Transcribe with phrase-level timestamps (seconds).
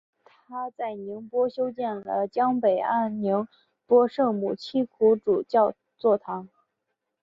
[0.47, 3.47] 他在宁波修建了江北岸宁
[3.85, 6.49] 波圣母七苦主教座堂。